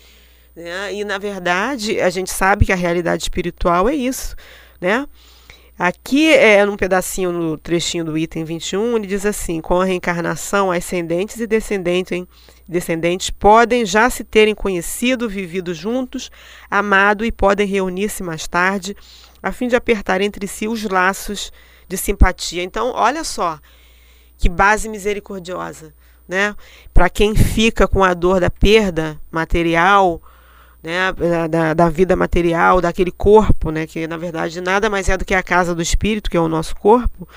Né? 0.54 0.96
E 0.96 1.06
na 1.06 1.18
verdade 1.18 2.02
a 2.02 2.10
gente 2.10 2.32
sabe 2.32 2.66
que 2.66 2.74
a 2.74 2.76
realidade 2.76 3.24
espiritual 3.24 3.88
é 3.88 3.96
isso, 3.96 4.36
né? 4.82 5.08
Aqui, 5.80 6.30
é, 6.30 6.66
num 6.66 6.76
pedacinho, 6.76 7.32
no 7.32 7.58
trechinho 7.58 8.04
do 8.04 8.18
item 8.18 8.44
21, 8.44 8.98
ele 8.98 9.08
diz 9.08 9.26
assim: 9.26 9.62
com 9.62 9.80
a 9.80 9.86
reencarnação, 9.86 10.70
ascendentes 10.70 11.40
e 11.40 11.48
descendentes, 11.48 12.22
descendentes 12.68 13.30
podem 13.30 13.86
já 13.86 14.10
se 14.10 14.26
terem 14.26 14.54
conhecido, 14.54 15.30
vivido 15.30 15.74
juntos, 15.74 16.30
amado 16.70 17.24
e 17.24 17.32
podem 17.32 17.66
reunir-se 17.66 18.22
mais 18.22 18.46
tarde, 18.46 18.94
a 19.42 19.54
fim 19.54 19.70
de 19.70 19.76
apertar 19.78 20.20
entre 20.20 20.46
si 20.48 20.68
os 20.68 20.84
laços 20.84 21.50
de 21.88 21.96
simpatia. 21.96 22.62
Então, 22.62 22.92
olha 22.94 23.24
só 23.24 23.58
que 24.38 24.50
base 24.50 24.90
misericordiosa, 24.90 25.94
né? 26.28 26.58
Para 26.94 27.10
quem 27.10 27.34
fica 27.36 27.88
com 27.88 28.04
a 28.04 28.14
dor 28.14 28.42
da 28.42 28.50
perda 28.50 29.18
material, 29.32 30.22
né, 30.82 31.14
da, 31.50 31.74
da 31.74 31.90
vida 31.90 32.16
material, 32.16 32.82
daquele 32.82 33.12
corpo, 33.12 33.70
né, 33.70 33.86
que 33.86 34.08
na 34.08 34.18
verdade 34.18 34.62
nada 34.62 34.90
mais 34.90 35.10
é 35.10 35.18
do 35.18 35.26
que 35.26 35.34
a 35.34 35.44
casa 35.44 35.76
do 35.76 35.82
espírito, 35.82 36.30
que 36.30 36.38
é 36.38 36.40
o 36.40 36.48
nosso 36.48 36.76
corpo. 36.76 37.28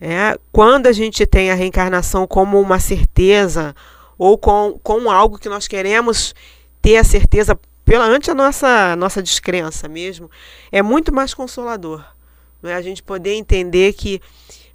É, 0.00 0.36
quando 0.50 0.88
a 0.88 0.92
gente 0.92 1.24
tem 1.24 1.50
a 1.50 1.54
reencarnação 1.54 2.26
como 2.26 2.60
uma 2.60 2.78
certeza 2.80 3.74
ou 4.18 4.36
com, 4.36 4.78
com 4.82 5.10
algo 5.10 5.38
que 5.38 5.48
nós 5.48 5.68
queremos 5.68 6.34
ter 6.80 6.96
a 6.96 7.04
certeza 7.04 7.58
pela 7.84 8.04
ante 8.04 8.30
a 8.30 8.34
nossa 8.34 8.96
nossa 8.96 9.22
descrença 9.22 9.88
mesmo, 9.88 10.30
é 10.70 10.82
muito 10.82 11.12
mais 11.12 11.32
consolador. 11.32 12.04
Né? 12.60 12.74
A 12.74 12.82
gente 12.82 13.02
poder 13.02 13.34
entender 13.34 13.92
que 13.92 14.20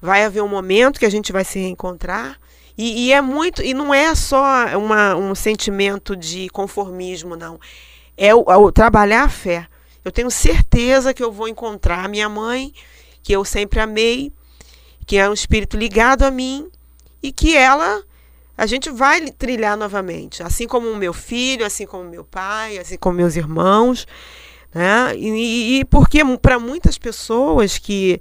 vai 0.01 0.23
haver 0.23 0.41
um 0.41 0.47
momento 0.47 0.99
que 0.99 1.05
a 1.05 1.11
gente 1.11 1.31
vai 1.31 1.43
se 1.43 1.59
reencontrar 1.59 2.39
e, 2.77 3.07
e, 3.07 3.13
é 3.13 3.21
muito, 3.21 3.63
e 3.63 3.73
não 3.73 3.93
é 3.93 4.13
só 4.13 4.77
uma, 4.77 5.15
um 5.15 5.33
sentimento 5.33 6.15
de 6.15 6.47
conformismo, 6.49 7.35
não. 7.35 7.59
É 8.15 8.35
o, 8.35 8.41
o, 8.41 8.71
trabalhar 8.71 9.23
a 9.23 9.29
fé. 9.29 9.67
Eu 10.05 10.11
tenho 10.11 10.29
certeza 10.29 11.13
que 11.13 11.23
eu 11.23 11.31
vou 11.31 11.47
encontrar 11.47 12.05
a 12.05 12.07
minha 12.07 12.29
mãe, 12.29 12.71
que 13.23 13.33
eu 13.33 13.43
sempre 13.43 13.79
amei, 13.79 14.31
que 15.05 15.17
é 15.17 15.27
um 15.29 15.33
espírito 15.33 15.75
ligado 15.75 16.23
a 16.23 16.31
mim, 16.31 16.69
e 17.21 17.31
que 17.31 17.55
ela 17.55 18.03
a 18.57 18.65
gente 18.65 18.89
vai 18.89 19.29
trilhar 19.29 19.77
novamente, 19.77 20.41
assim 20.41 20.65
como 20.65 20.89
o 20.89 20.95
meu 20.95 21.13
filho, 21.13 21.63
assim 21.63 21.85
como 21.85 22.09
meu 22.09 22.23
pai, 22.23 22.79
assim 22.79 22.97
como 22.97 23.15
meus 23.15 23.35
irmãos, 23.35 24.07
né? 24.73 25.15
E, 25.15 25.79
e 25.79 25.85
porque 25.85 26.21
para 26.41 26.57
muitas 26.57 26.97
pessoas 26.97 27.77
que 27.77 28.19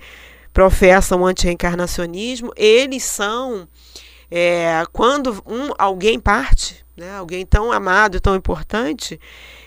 professam 0.53 1.25
anti-reencarnacionismo, 1.25 2.53
eles 2.55 3.05
são 3.05 3.67
é, 4.31 4.83
quando 4.93 5.43
um, 5.47 5.71
alguém 5.79 6.19
parte, 6.19 6.85
né, 6.97 7.17
alguém 7.17 7.45
tão 7.45 7.71
amado, 7.71 8.21
tão 8.21 8.35
importante, 8.35 9.21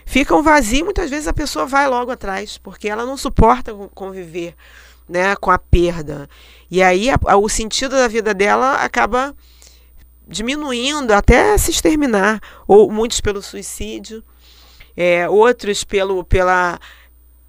fica 0.05 0.35
um 0.35 0.41
vazio. 0.41 0.85
Muitas 0.85 1.09
vezes 1.09 1.27
a 1.27 1.33
pessoa 1.33 1.65
vai 1.65 1.87
logo 1.87 2.11
atrás, 2.11 2.57
porque 2.57 2.89
ela 2.89 3.05
não 3.05 3.17
suporta 3.17 3.73
conviver 3.93 4.55
né, 5.07 5.35
com 5.35 5.51
a 5.51 5.57
perda. 5.57 6.29
E 6.69 6.81
aí 6.83 7.09
a, 7.09 7.19
a, 7.25 7.37
o 7.37 7.49
sentido 7.49 7.91
da 7.91 8.07
vida 8.07 8.33
dela 8.33 8.75
acaba 8.75 9.35
diminuindo 10.27 11.11
até 11.11 11.57
se 11.57 11.71
exterminar, 11.71 12.39
ou 12.67 12.91
muitos 12.91 13.19
pelo 13.19 13.41
suicídio, 13.41 14.23
é, 14.95 15.27
outros 15.27 15.83
pelo, 15.83 16.23
pela 16.23 16.79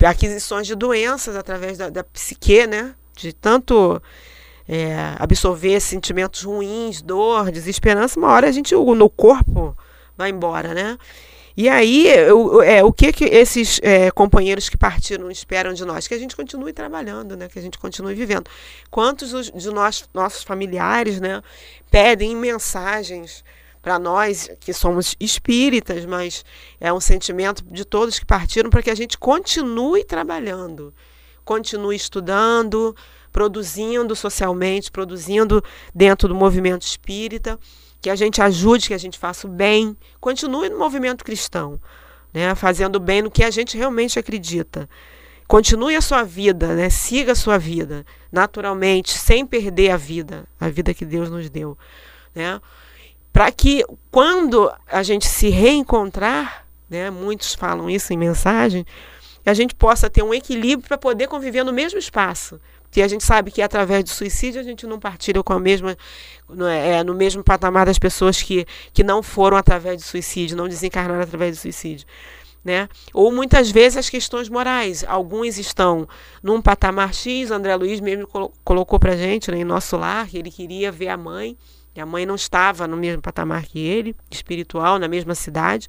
aquisições 0.03 0.67
de 0.67 0.75
doenças 0.75 1.37
através 1.37 1.77
da, 1.77 1.91
da 1.91 2.03
psique, 2.03 2.67
né? 2.67 2.95
De 3.15 3.35
tanto 3.35 4.01
é, 4.69 5.15
absorver 5.19 5.81
sentimentos 5.81 6.43
ruins, 6.43 7.03
dor, 7.03 7.51
desesperança, 7.51 8.19
uma 8.19 8.29
hora 8.29 8.49
a 8.49 8.53
gente, 8.53 8.75
no 8.75 9.11
corpo, 9.11 9.77
vai 10.17 10.31
embora, 10.31 10.75
né? 10.75 10.99
E 11.57 11.69
aí, 11.69 12.09
o, 12.33 12.63
é, 12.63 12.83
o 12.83 12.93
que, 12.93 13.13
que 13.13 13.25
esses 13.25 13.81
é, 13.83 14.11
companheiros 14.11 14.69
que 14.69 14.77
partiram 14.77 15.31
esperam 15.31 15.75
de 15.75 15.85
nós? 15.85 16.07
Que 16.07 16.15
a 16.15 16.19
gente 16.19 16.35
continue 16.35 16.73
trabalhando, 16.73 17.37
né? 17.37 17.49
que 17.49 17.59
a 17.59 17.63
gente 17.63 17.79
continue 17.79 18.15
vivendo. 18.15 18.49
Quantos 18.91 19.51
de 19.51 19.71
nós, 19.71 20.09
nossos 20.15 20.43
familiares 20.43 21.21
né, 21.21 21.43
pedem 21.91 22.37
mensagens 22.37 23.45
para 23.83 23.99
nós, 23.99 24.51
que 24.61 24.73
somos 24.73 25.17
espíritas, 25.19 26.05
mas 26.05 26.45
é 26.81 26.93
um 26.93 27.01
sentimento 27.01 27.65
de 27.65 27.85
todos 27.85 28.19
que 28.19 28.27
partiram 28.27 28.71
para 28.71 28.83
que 28.83 28.91
a 28.91 28.95
gente 28.95 29.19
continue 29.19 30.05
trabalhando, 30.05 30.95
continue 31.45 31.97
estudando, 31.97 32.95
produzindo 33.33 34.15
socialmente, 34.17 34.91
produzindo 34.91 35.63
dentro 35.95 36.29
do 36.29 36.35
movimento 36.35 36.83
espírita, 36.83 37.59
que 38.01 38.11
a 38.11 38.17
gente 38.17 38.41
ajude, 38.41 38.89
que 38.89 38.95
a 38.95 38.99
gente 38.99 39.19
faça 39.19 39.47
o 39.47 39.51
bem, 39.51 39.97
continue 40.21 40.69
no 40.69 40.79
movimento 40.79 41.25
cristão, 41.25 41.81
né, 42.33 42.55
fazendo 42.55 42.99
bem 42.99 43.23
no 43.23 43.31
que 43.31 43.45
a 43.45 43.51
gente 43.51 43.77
realmente 43.77 44.19
acredita. 44.19 44.89
Continue 45.47 45.97
a 45.97 46.01
sua 46.01 46.23
vida, 46.23 46.75
né, 46.75 46.89
siga 46.89 47.33
a 47.33 47.35
sua 47.35 47.59
vida, 47.59 48.07
naturalmente, 48.31 49.13
sem 49.13 49.45
perder 49.45 49.91
a 49.91 49.97
vida, 49.97 50.47
a 50.59 50.69
vida 50.69 50.95
que 50.95 51.05
Deus 51.05 51.29
nos 51.29 51.51
deu, 51.51 51.77
né? 52.35 52.61
Para 53.33 53.53
que 53.53 53.85
quando 54.11 54.73
a 54.91 55.03
gente 55.03 55.27
se 55.27 55.49
reencontrar, 55.49 56.67
né, 56.89 57.11
muitos 57.11 57.55
falam 57.55 57.89
isso 57.89 58.13
em 58.13 58.17
mensagem, 58.17 58.85
a 59.45 59.55
gente 59.55 59.75
possa 59.75 60.11
ter 60.11 60.23
um 60.23 60.35
equilíbrio 60.35 60.87
para 60.87 60.99
poder 60.99 61.27
conviver 61.29 61.65
no 61.65 61.73
mesmo 61.73 61.99
espaço. 61.99 62.61
Porque 62.91 63.03
a 63.03 63.09
gente 63.09 63.23
sabe 63.23 63.53
que 63.53 63.63
através 63.63 64.03
do 64.03 64.11
suicídio 64.11 64.61
a 64.61 64.65
gente 64.65 64.85
não 64.85 64.99
partilha 64.99 65.41
com 65.45 65.53
a 65.53 65.61
mesma, 65.61 65.97
no, 66.49 66.67
é, 66.67 66.99
é, 66.99 67.05
no 67.05 67.15
mesmo 67.15 67.43
patamar 67.45 67.87
das 67.87 68.01
pessoas 68.01 68.43
que, 68.43 68.67
que 68.93 69.05
não 69.05 69.23
foram 69.23 69.57
através 69.57 70.03
do 70.03 70.05
suicídio, 70.05 70.57
não 70.57 70.69
desencarnaram 70.69 71.23
através 71.23 71.57
do 71.57 71.61
suicídio. 71.61 72.05
Né? 72.65 72.89
Ou 73.15 73.33
muitas 73.33 73.71
vezes 73.71 73.97
as 73.97 74.11
questões 74.11 74.49
morais. 74.49 75.05
Alguns 75.07 75.57
estão 75.57 76.07
num 76.43 76.61
patamar 76.61 77.15
X, 77.15 77.53
André 77.53 77.75
Luiz 77.77 78.01
mesmo 78.01 78.27
colo 78.27 78.53
colocou 78.65 78.99
para 78.99 79.17
gente 79.17 79.53
né, 79.53 79.59
em 79.59 79.65
nosso 79.65 79.97
lar, 79.97 80.27
que 80.27 80.37
ele 80.37 80.51
queria 80.51 80.91
ver 80.91 81.09
a 81.09 81.17
mãe, 81.17 81.57
e 81.95 82.01
a 82.01 82.05
mãe 82.05 82.27
não 82.27 82.35
estava 82.35 82.89
no 82.89 82.97
mesmo 82.97 83.23
patamar 83.23 83.65
que 83.65 83.79
ele, 83.79 84.17
espiritual, 84.31 84.99
na 84.99 85.07
mesma 85.07 85.35
cidade. 85.37 85.89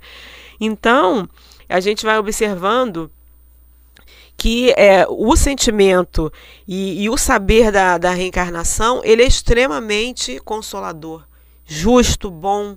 Então, 0.60 1.28
a 1.68 1.80
gente 1.80 2.06
vai 2.06 2.18
observando 2.20 3.12
que 4.42 4.74
é, 4.76 5.06
o 5.08 5.36
sentimento 5.36 6.34
e, 6.68 7.04
e 7.04 7.10
o 7.12 7.16
saber 7.16 7.72
da, 7.72 8.00
da 8.00 8.10
reencarnação 8.10 9.00
ele 9.04 9.22
é 9.22 9.28
extremamente 9.28 10.40
consolador, 10.40 11.28
justo, 11.64 12.32
bom. 12.32 12.76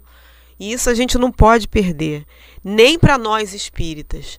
E 0.60 0.74
isso 0.74 0.90
a 0.90 0.94
gente 0.94 1.16
não 1.16 1.32
pode 1.32 1.66
perder, 1.66 2.26
nem 2.62 2.98
para 2.98 3.16
nós 3.16 3.54
espíritas. 3.54 4.38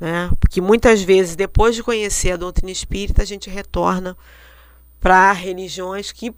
Né? 0.00 0.30
Porque 0.40 0.58
muitas 0.58 1.02
vezes, 1.02 1.36
depois 1.36 1.74
de 1.74 1.82
conhecer 1.82 2.30
a 2.30 2.36
doutrina 2.38 2.72
espírita, 2.72 3.20
a 3.20 3.26
gente 3.26 3.50
retorna 3.50 4.16
para 4.98 5.32
religiões 5.32 6.12
que 6.12 6.32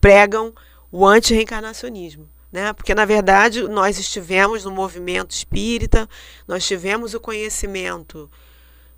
pregam 0.00 0.52
o 0.90 1.06
anti-reencarnacionismo. 1.06 2.28
Né? 2.50 2.72
Porque, 2.72 2.96
na 2.96 3.04
verdade, 3.04 3.62
nós 3.68 3.96
estivemos 3.96 4.64
no 4.64 4.72
movimento 4.72 5.30
espírita, 5.30 6.08
nós 6.48 6.66
tivemos 6.66 7.14
o 7.14 7.20
conhecimento 7.20 8.28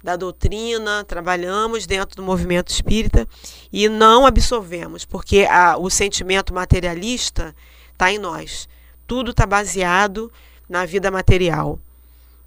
da 0.02 0.16
doutrina, 0.16 1.04
trabalhamos 1.04 1.86
dentro 1.86 2.16
do 2.16 2.22
movimento 2.22 2.68
espírita 2.68 3.26
e 3.72 3.88
não 3.88 4.26
absorvemos, 4.26 5.04
porque 5.04 5.46
a, 5.48 5.76
o 5.76 5.90
sentimento 5.90 6.54
materialista 6.54 7.54
está 7.92 8.10
em 8.10 8.18
nós. 8.18 8.68
Tudo 9.06 9.32
está 9.32 9.46
baseado 9.46 10.32
na 10.68 10.86
vida 10.86 11.10
material. 11.10 11.78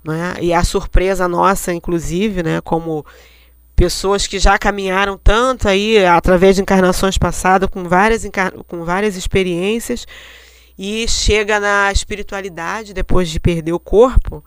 Né? 0.03 0.35
E 0.41 0.53
a 0.53 0.63
surpresa 0.63 1.27
nossa, 1.27 1.73
inclusive, 1.73 2.41
né, 2.41 2.59
como 2.61 3.05
pessoas 3.75 4.27
que 4.27 4.39
já 4.39 4.57
caminharam 4.57 5.17
tanto 5.17 5.67
aí 5.67 6.03
através 6.05 6.55
de 6.55 6.61
encarnações 6.61 7.17
passadas, 7.17 7.69
com 7.69 7.83
várias, 7.83 8.23
com 8.67 8.83
várias 8.83 9.15
experiências, 9.15 10.05
e 10.77 11.07
chega 11.07 11.59
na 11.59 11.91
espiritualidade 11.91 12.93
depois 12.93 13.29
de 13.29 13.39
perder 13.39 13.73
o 13.73 13.79
corpo, 13.79 14.43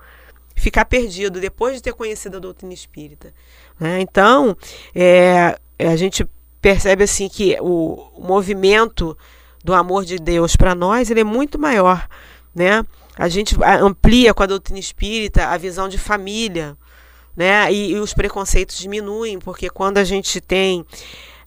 ficar 0.56 0.86
perdido 0.86 1.40
depois 1.40 1.76
de 1.76 1.82
ter 1.82 1.92
conhecido 1.92 2.38
a 2.38 2.40
doutrina 2.40 2.74
espírita. 2.74 3.32
Né? 3.78 4.00
Então, 4.00 4.56
é, 4.94 5.56
a 5.78 5.94
gente 5.94 6.26
percebe 6.60 7.04
assim 7.04 7.28
que 7.28 7.56
o, 7.60 8.10
o 8.16 8.26
movimento 8.26 9.16
do 9.62 9.74
amor 9.74 10.04
de 10.04 10.16
Deus 10.16 10.56
para 10.56 10.74
nós 10.74 11.10
ele 11.10 11.20
é 11.20 11.24
muito 11.24 11.58
maior, 11.58 12.08
né? 12.54 12.84
A 13.16 13.28
gente 13.28 13.56
amplia 13.80 14.34
com 14.34 14.42
a 14.42 14.46
doutrina 14.46 14.78
espírita 14.78 15.46
a 15.46 15.56
visão 15.56 15.88
de 15.88 15.98
família, 15.98 16.76
né? 17.36 17.72
E, 17.72 17.92
e 17.92 17.98
os 17.98 18.12
preconceitos 18.12 18.78
diminuem, 18.78 19.38
porque 19.38 19.70
quando 19.70 19.98
a 19.98 20.04
gente 20.04 20.40
tem 20.40 20.84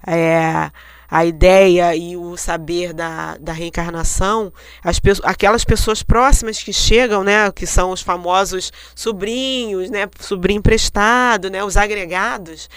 é, 0.06 0.72
a 1.10 1.26
ideia 1.26 1.96
e 1.96 2.16
o 2.16 2.38
saber 2.38 2.94
da, 2.94 3.36
da 3.38 3.52
reencarnação, 3.52 4.54
as, 4.84 5.00
aquelas 5.24 5.64
pessoas 5.64 6.04
próximas 6.04 6.62
que 6.62 6.72
chegam, 6.72 7.24
né, 7.24 7.52
que 7.52 7.66
são 7.66 7.92
os 7.92 8.02
famosos 8.02 8.72
sobrinhos, 8.94 9.90
né, 9.90 10.08
sobrinho 10.20 10.60
emprestado, 10.60 11.50
né, 11.50 11.64
os 11.64 11.78
agregados, 11.78 12.70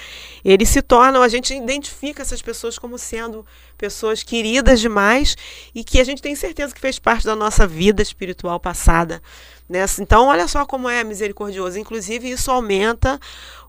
eles 0.43 0.71
se 0.71 0.81
tornam, 0.81 1.23
a 1.23 1.29
gente 1.29 1.55
identifica 1.55 2.23
essas 2.23 2.41
pessoas 2.41 2.79
como 2.79 2.97
sendo 2.97 3.45
pessoas 3.77 4.23
queridas 4.23 4.81
demais 4.81 5.37
e 5.75 5.85
que 5.85 6.01
a 6.01 6.05
gente 6.05 6.23
tem 6.23 6.35
certeza 6.35 6.75
que 6.75 6.81
fez 6.81 6.99
parte 6.99 7.27
da 7.27 7.37
nossa 7.37 7.67
vida 7.67 8.01
espiritual 8.01 8.59
passada. 8.59 9.21
Né? 9.69 9.85
Então, 10.01 10.27
olha 10.27 10.47
só 10.49 10.65
como 10.65 10.89
é 10.89 11.03
misericordioso. 11.03 11.79
Inclusive, 11.79 12.31
isso 12.31 12.51
aumenta 12.51 13.19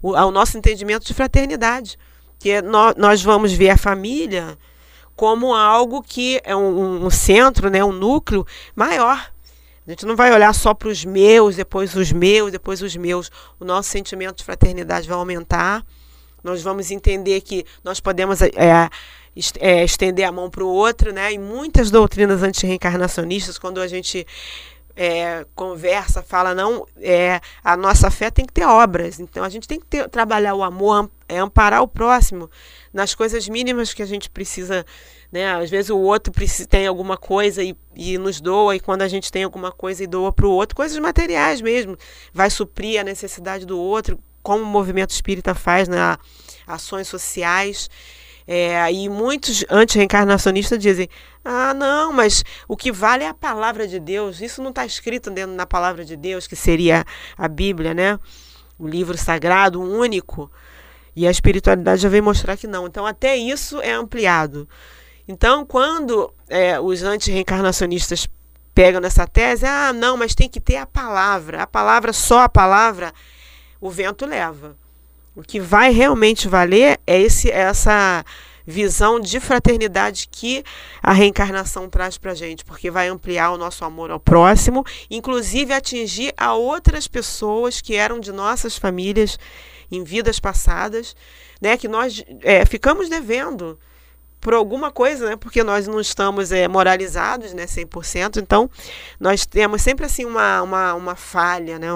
o, 0.02 0.12
o 0.12 0.32
nosso 0.32 0.58
entendimento 0.58 1.06
de 1.06 1.14
fraternidade 1.14 1.98
que 2.40 2.62
nós 2.98 3.22
vamos 3.22 3.54
ver 3.54 3.70
a 3.70 3.78
família 3.78 4.58
como 5.16 5.54
algo 5.54 6.02
que 6.02 6.42
é 6.44 6.56
um, 6.56 7.06
um 7.06 7.10
centro, 7.10 7.70
né, 7.70 7.84
um 7.84 7.92
núcleo 7.92 8.46
maior. 8.76 9.32
A 9.86 9.90
gente 9.90 10.06
não 10.06 10.16
vai 10.16 10.32
olhar 10.34 10.54
só 10.54 10.74
para 10.74 10.88
os 10.88 11.04
meus, 11.04 11.58
depois 11.58 11.94
os 11.96 12.12
meus, 12.12 12.52
depois 12.52 12.82
os 12.82 12.96
meus. 12.96 13.30
O 13.60 13.66
nosso 13.66 13.90
sentimento 13.90 14.38
de 14.38 14.44
fraternidade 14.44 15.08
vai 15.08 15.18
aumentar. 15.18 15.84
Nós 16.42 16.62
vamos 16.62 16.90
entender 16.90 17.42
que 17.42 17.66
nós 17.84 18.00
podemos 18.00 18.42
é, 18.42 18.52
é, 19.60 19.84
estender 19.84 20.26
a 20.26 20.32
mão 20.32 20.50
para 20.50 20.64
o 20.64 20.68
outro, 20.68 21.12
né? 21.12 21.34
E 21.34 21.38
muitas 21.38 21.92
doutrinas 21.92 22.44
antirreencarnacionistas, 22.44 23.58
quando 23.58 23.82
a 23.82 23.88
gente 23.88 24.26
é, 24.96 25.46
conversa, 25.56 26.22
fala, 26.22 26.54
não, 26.54 26.86
é, 27.02 27.42
a 27.64 27.76
nossa 27.76 28.12
fé 28.12 28.30
tem 28.30 28.46
que 28.46 28.54
ter 28.54 28.66
obras. 28.66 29.20
Então 29.20 29.44
a 29.44 29.50
gente 29.50 29.68
tem 29.68 29.80
que 29.80 29.86
ter, 29.86 30.08
trabalhar 30.10 30.54
o 30.56 30.64
amor, 30.64 31.10
é 31.28 31.40
amparar 31.40 31.82
o 31.82 31.88
próximo 31.88 32.50
nas 32.94 33.16
coisas 33.16 33.48
mínimas 33.48 33.94
que 33.94 34.04
a 34.04 34.06
gente 34.06 34.30
precisa. 34.30 34.86
Né? 35.32 35.52
Às 35.52 35.70
vezes 35.70 35.90
o 35.90 35.98
outro 35.98 36.32
precisa, 36.32 36.68
tem 36.68 36.86
alguma 36.86 37.18
coisa 37.18 37.64
e, 37.64 37.76
e 37.96 38.18
nos 38.18 38.40
doa, 38.40 38.76
e 38.76 38.80
quando 38.80 39.02
a 39.02 39.08
gente 39.08 39.32
tem 39.32 39.44
alguma 39.44 39.72
coisa 39.72 40.04
e 40.04 40.08
doa 40.08 40.32
para 40.32 40.46
o 40.46 40.52
outro, 40.52 40.76
coisas 40.76 40.98
materiais 41.00 41.60
mesmo, 41.60 41.98
vai 42.32 42.50
suprir 42.50 43.02
a 43.02 43.04
necessidade 43.04 43.66
do 43.66 43.80
outro, 43.80 44.20
como 44.44 44.64
o 44.64 44.68
movimento 44.68 45.10
espírita 45.10 45.56
faz, 45.56 45.88
né? 45.88 46.18
ações 46.68 47.08
sociais. 47.08 47.90
É, 48.48 48.92
e 48.92 49.08
muitos 49.08 49.66
anti-reencarnacionistas 49.70 50.80
dizem: 50.80 51.08
ah, 51.44 51.74
não, 51.74 52.12
mas 52.12 52.44
o 52.68 52.76
que 52.76 52.92
vale 52.92 53.24
é 53.24 53.30
a 53.30 53.34
palavra 53.34 53.88
de 53.88 54.00
Deus. 54.00 54.42
Isso 54.42 54.62
não 54.62 54.70
está 54.70 54.86
escrito 54.86 55.32
dentro 55.32 55.56
da 55.56 55.66
palavra 55.66 56.04
de 56.04 56.16
Deus, 56.16 56.48
que 56.48 56.56
seria 56.56 57.06
a 57.38 57.48
Bíblia, 57.48 57.94
né? 57.94 58.20
O 58.78 58.88
livro 58.88 59.18
sagrado, 59.18 59.82
único. 59.82 60.52
E 61.16 61.28
a 61.28 61.32
espiritualidade 61.32 62.02
já 62.02 62.10
vem 62.10 62.22
mostrar 62.22 62.58
que 62.58 62.68
não. 62.68 62.88
Então, 62.88 63.06
até 63.06 63.36
isso 63.36 63.80
é 63.82 63.92
ampliado. 63.92 64.68
Então, 65.28 65.66
quando 65.66 66.34
é, 66.50 66.80
os 66.80 67.04
anti-reencarnacionistas 67.04 68.28
pegam 68.74 69.00
nessa 69.00 69.28
tese, 69.28 69.66
ah, 69.66 69.94
não, 69.94 70.18
mas 70.18 70.34
tem 70.36 70.50
que 70.50 70.60
ter 70.60 70.78
a 70.78 70.86
palavra. 70.86 71.62
A 71.64 71.68
palavra, 71.68 72.12
só 72.12 72.42
a 72.42 72.50
palavra, 72.50 73.14
o 73.80 73.90
vento 73.90 74.26
leva. 74.26 74.76
O 75.36 75.42
que 75.42 75.60
vai 75.60 75.92
realmente 75.92 76.48
valer 76.48 77.00
é 77.08 77.20
esse, 77.20 77.50
essa 77.50 78.24
visão 78.66 79.20
de 79.20 79.40
fraternidade 79.40 80.28
que 80.32 80.64
a 81.02 81.12
reencarnação 81.12 81.90
traz 81.90 82.18
para 82.18 82.32
a 82.32 82.36
gente, 82.36 82.64
porque 82.64 82.92
vai 82.92 83.08
ampliar 83.08 83.52
o 83.52 83.58
nosso 83.58 83.84
amor 83.84 84.12
ao 84.12 84.20
próximo, 84.20 84.86
inclusive 85.10 85.74
atingir 85.74 86.34
a 86.38 86.54
outras 86.54 87.08
pessoas 87.08 87.82
que 87.82 87.96
eram 87.96 88.20
de 88.20 88.32
nossas 88.32 88.78
famílias 88.78 89.40
em 89.92 90.04
vidas 90.04 90.40
passadas, 90.40 91.16
né, 91.60 91.78
que 91.78 91.88
nós 91.88 92.24
é, 92.42 92.66
ficamos 92.66 93.10
devendo 93.10 93.80
por 94.44 94.54
alguma 94.54 94.92
coisa, 94.92 95.30
né? 95.30 95.36
Porque 95.38 95.64
nós 95.64 95.88
não 95.88 96.02
estamos 96.02 96.52
é, 96.52 96.68
moralizados, 96.68 97.54
né? 97.54 97.66
100%. 97.66 98.42
Então, 98.42 98.70
nós 99.18 99.46
temos 99.46 99.82
sempre 99.82 100.06
assim 100.06 100.26
uma, 100.26 100.62
uma, 100.62 100.94
uma 100.94 101.16
falha, 101.16 101.80
né? 101.80 101.88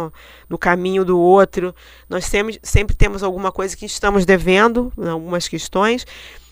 No 0.49 0.57
caminho 0.57 1.03
do 1.03 1.19
outro. 1.19 1.75
Nós 2.09 2.25
sempre, 2.25 2.57
sempre 2.63 2.95
temos 2.95 3.21
alguma 3.21 3.51
coisa 3.51 3.75
que 3.75 3.85
estamos 3.85 4.25
devendo, 4.25 4.91
algumas 4.97 5.47
questões. 5.47 6.07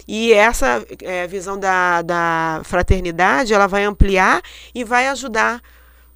E 0.05 0.33
essa 0.33 0.85
é, 1.01 1.25
visão 1.25 1.57
da, 1.57 2.01
da 2.01 2.61
fraternidade, 2.65 3.53
ela 3.53 3.65
vai 3.65 3.85
ampliar 3.85 4.41
e 4.73 4.83
vai 4.83 5.07
ajudar, 5.07 5.61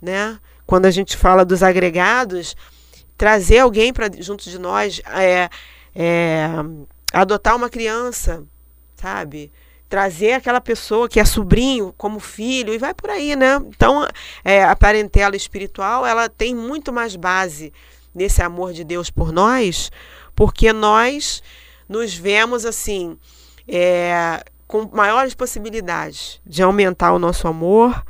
né? 0.02 0.38
Quando 0.68 0.86
a 0.86 0.92
gente 0.92 1.18
fala 1.18 1.44
dos 1.44 1.63
agregados, 1.63 2.56
trazer 3.18 3.60
alguém 3.60 3.92
para 3.94 4.08
junto 4.20 4.48
de 4.48 4.60
nós, 4.60 5.02
é, 5.08 5.50
é, 5.96 6.48
adotar 7.12 7.56
uma 7.56 7.70
criança, 7.70 8.44
sabe? 8.96 9.52
Trazer 9.89 10.34
aquela 10.34 10.62
pessoa 10.62 11.10
que 11.10 11.19
é 11.19 11.25
sobrinho 11.25 11.93
como 11.97 12.19
filho 12.19 12.73
e 12.73 12.78
vai 12.78 12.93
por 12.93 13.10
aí, 13.10 13.36
né? 13.36 13.56
Então, 13.67 14.08
é, 14.45 14.63
a 14.63 14.75
parentela 14.75 15.36
espiritual 15.36 16.06
ela 16.06 16.30
tem 16.30 16.54
muito 16.54 16.93
mais 16.93 17.15
base 17.15 17.73
nesse 18.13 18.41
amor 18.41 18.71
de 18.71 18.84
Deus 18.84 19.10
por 19.10 19.32
nós, 19.32 19.91
porque 20.36 20.71
nós 20.71 21.41
nos 21.88 22.13
vemos 22.13 22.65
assim 22.65 23.17
é, 23.67 24.43
com 24.67 24.88
maiores 24.93 25.34
possibilidades 25.34 26.39
de 26.45 26.62
aumentar 26.62 27.12
o 27.12 27.19
nosso 27.19 27.47
amor 27.47 28.06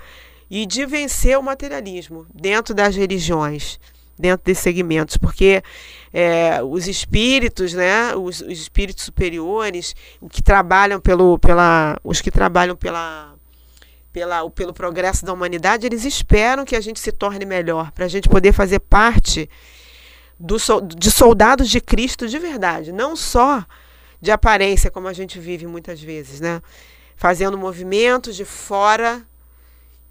e 0.50 0.66
de 0.66 0.86
vencer 0.86 1.38
o 1.38 1.44
materialismo 1.44 2.26
dentro 2.34 2.74
das 2.74 2.96
religiões, 2.96 3.80
dentro 4.20 4.46
desses 4.46 4.62
segmentos, 4.62 5.16
porque 5.16 5.64
é, 6.12 6.62
os 6.62 6.88
espíritos, 6.90 7.74
né, 7.74 8.14
os, 8.16 8.42
os, 8.42 8.60
espíritos 8.60 9.06
superiores, 9.06 9.96
que 10.30 10.44
trabalham 10.44 11.00
pelo, 11.00 11.40
pela, 11.40 11.98
os 12.04 12.20
que 12.20 12.30
trabalham 12.30 12.76
pela, 12.76 13.34
pela, 14.12 14.50
pelo 14.50 14.74
progresso 14.74 15.26
da 15.26 15.32
humanidade, 15.32 15.86
eles 15.86 16.04
esperam 16.04 16.66
que 16.66 16.76
a 16.76 16.82
gente 16.82 17.00
se 17.00 17.14
torne 17.14 17.46
melhor, 17.46 17.92
para 17.92 18.06
a 18.06 18.10
gente 18.10 18.28
poder 18.28 18.52
fazer 18.52 18.80
parte 18.80 19.50
do, 20.38 20.58
de 20.98 21.10
soldados 21.10 21.70
de 21.70 21.80
Cristo 21.80 22.28
de 22.28 22.38
verdade, 22.38 22.92
não 22.92 23.16
só 23.16 23.66
de 24.22 24.32
aparência, 24.32 24.92
como 24.92 25.08
a 25.08 25.14
gente 25.14 25.40
vive 25.40 25.66
muitas 25.66 26.02
vezes, 26.02 26.42
né? 26.42 26.62
Fazendo 27.16 27.58
movimentos 27.58 28.36
de 28.36 28.44
fora 28.44 29.26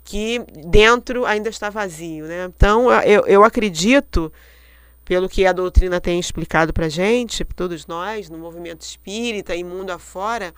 que 0.09 0.43
dentro 0.65 1.27
ainda 1.27 1.51
está 1.51 1.69
vazio, 1.69 2.25
né? 2.25 2.47
Então, 2.47 2.91
eu, 3.03 3.27
eu 3.27 3.45
acredito, 3.45 4.33
pelo 5.05 5.29
que 5.29 5.45
a 5.45 5.53
doutrina 5.53 6.01
tem 6.01 6.19
explicado 6.19 6.73
para 6.73 6.89
gente, 6.89 7.45
todos 7.45 7.87
nós, 7.87 8.31
no 8.31 8.39
movimento 8.39 8.81
espírita 8.81 9.55
e 9.55 9.63
mundo 9.63 9.91
afora, 9.91 10.55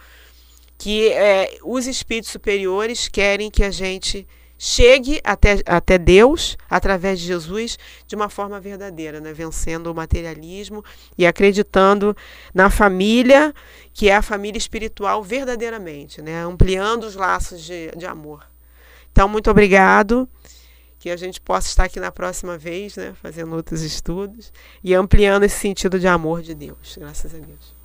que 0.79 1.09
é, 1.09 1.59
os 1.65 1.89
espíritos 1.89 2.31
superiores 2.31 3.09
querem 3.09 3.51
que 3.51 3.65
a 3.65 3.73
gente 3.73 4.25
chegue 4.57 5.21
até, 5.25 5.61
até 5.67 5.99
Deus 5.99 6.57
através 6.69 7.19
de 7.19 7.27
Jesus 7.27 7.77
de 8.07 8.15
uma 8.15 8.29
forma 8.29 8.61
verdadeira, 8.61 9.21
né? 9.21 9.33
vencendo 9.33 9.89
o 9.89 9.95
materialismo 9.95 10.85
e 11.19 11.27
acreditando 11.27 12.17
na 12.55 12.71
família, 12.71 13.53
que 13.93 14.09
é 14.09 14.15
a 14.15 14.23
família 14.23 14.59
espiritual 14.59 15.25
verdadeiramente, 15.25 16.23
né? 16.23 16.41
ampliando 16.45 17.03
os 17.03 17.17
laços 17.17 17.61
de, 17.65 17.91
de 17.97 18.07
amor. 18.07 18.50
Então, 19.12 19.29
muito 19.29 19.51
obrigado. 19.51 20.29
Que 20.99 21.09
a 21.09 21.16
gente 21.16 21.40
possa 21.40 21.68
estar 21.68 21.85
aqui 21.85 21.99
na 21.99 22.12
próxima 22.12 22.59
vez, 22.59 22.96
né, 22.96 23.14
fazendo 23.23 23.57
outros 23.57 23.81
estudos 23.81 24.53
e 24.85 24.94
ampliando 24.94 25.44
esse 25.44 25.59
sentido 25.59 25.99
de 25.99 26.07
amor 26.07 26.42
de 26.42 26.55
Deus. 26.55 26.99
Graças 26.99 27.35
a 27.35 27.38
Deus. 27.38 27.80